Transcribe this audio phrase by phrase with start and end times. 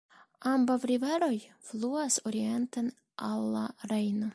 [0.51, 1.31] Ambaŭ riveroj
[1.69, 2.91] fluas orienten
[3.31, 4.29] al la Rejno.